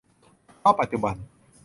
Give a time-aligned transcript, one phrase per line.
[0.59, 1.15] เพราะปัจจุบัน